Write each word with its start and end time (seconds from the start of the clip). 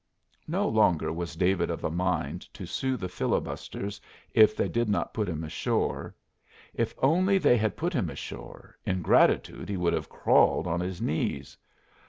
No 0.47 0.67
longer 0.67 1.13
was 1.13 1.35
David 1.35 1.69
of 1.69 1.83
a 1.83 1.91
mind 1.91 2.51
to 2.55 2.65
sue 2.65 2.97
the 2.97 3.07
filibusters 3.07 4.01
if 4.33 4.55
they 4.55 4.67
did 4.67 4.89
not 4.89 5.13
put 5.13 5.29
him 5.29 5.43
ashore. 5.43 6.15
If 6.73 6.95
only 7.03 7.37
they 7.37 7.55
had 7.55 7.77
put 7.77 7.93
him 7.93 8.09
ashore, 8.09 8.75
in 8.83 9.03
gratitude 9.03 9.69
he 9.69 9.77
would 9.77 9.93
have 9.93 10.09
crawled 10.09 10.65
on 10.65 10.79
his 10.79 11.03
knees. 11.03 11.55